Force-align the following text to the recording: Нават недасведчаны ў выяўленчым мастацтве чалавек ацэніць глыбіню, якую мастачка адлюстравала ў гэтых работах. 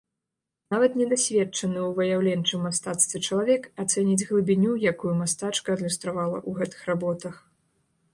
Нават 0.75 0.93
недасведчаны 0.99 1.77
ў 1.83 1.89
выяўленчым 1.99 2.63
мастацтве 2.67 3.21
чалавек 3.27 3.67
ацэніць 3.83 4.25
глыбіню, 4.31 4.71
якую 4.93 5.13
мастачка 5.21 5.77
адлюстравала 5.77 6.37
ў 6.49 6.63
гэтых 6.63 6.79
работах. 6.93 7.35